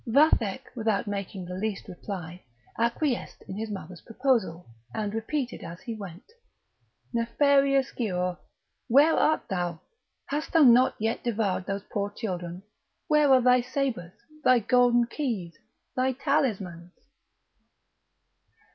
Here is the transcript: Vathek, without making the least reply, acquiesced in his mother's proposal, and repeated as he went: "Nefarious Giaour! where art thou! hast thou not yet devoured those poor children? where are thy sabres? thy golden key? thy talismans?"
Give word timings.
Vathek, 0.07 0.61
without 0.75 1.05
making 1.05 1.45
the 1.45 1.53
least 1.53 1.87
reply, 1.87 2.41
acquiesced 2.79 3.43
in 3.47 3.55
his 3.55 3.69
mother's 3.69 4.01
proposal, 4.01 4.65
and 4.95 5.13
repeated 5.13 5.63
as 5.63 5.79
he 5.81 5.93
went: 5.93 6.23
"Nefarious 7.13 7.91
Giaour! 7.93 8.39
where 8.87 9.13
art 9.13 9.47
thou! 9.47 9.79
hast 10.25 10.53
thou 10.53 10.63
not 10.63 10.95
yet 10.97 11.23
devoured 11.23 11.67
those 11.67 11.83
poor 11.93 12.09
children? 12.17 12.63
where 13.09 13.31
are 13.31 13.41
thy 13.41 13.61
sabres? 13.61 14.13
thy 14.43 14.57
golden 14.57 15.05
key? 15.05 15.53
thy 15.95 16.13
talismans?" 16.13 16.93